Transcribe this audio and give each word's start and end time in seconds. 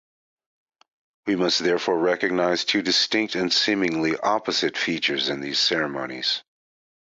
We 1.27 1.35
must 1.35 1.59
therefore 1.59 1.95
recognize 1.99 2.65
two 2.65 2.81
distinct 2.81 3.35
and 3.35 3.53
seemingly 3.53 4.17
opposite 4.17 4.75
features 4.75 5.29
in 5.29 5.41
these 5.41 5.59
ceremonies. 5.59 6.41